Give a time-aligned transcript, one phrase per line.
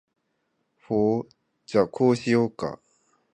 [0.87, 1.27] ほー
[1.67, 2.79] じゃ、こうしようか？